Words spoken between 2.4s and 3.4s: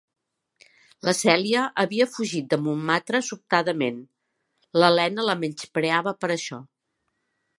de Montmartre